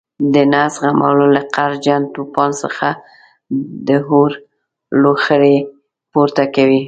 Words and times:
د 0.33 0.35
نه 0.51 0.61
زغملو 0.75 1.25
له 1.35 1.41
قهرجن 1.55 2.01
توپان 2.13 2.49
څخه 2.63 2.87
د 3.87 3.89
اور 4.13 4.29
لوخړې 5.01 5.55
پورته 6.11 6.43
کوي. 6.55 6.79